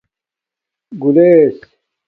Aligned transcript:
گُولیس 1.01 1.55